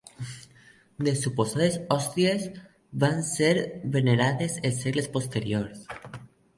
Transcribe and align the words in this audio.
Les 1.07 1.21
suposades 1.25 1.77
hòsties 1.97 2.49
van 3.05 3.23
ser 3.31 3.53
venerades 3.99 4.61
en 4.67 4.77
segles 4.83 5.15
posteriors. 5.17 5.91